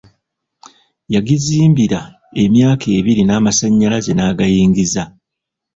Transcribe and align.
Yagizimbira 1.13 1.99
emyaka 2.43 2.85
ebbiri 2.97 3.23
n'amasanyalaze 3.25 4.11
n'agayingiza. 4.15 5.03